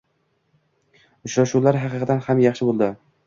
[1.29, 2.89] Uchrashuvlar haqiqatdan ham yaxshi boʻldi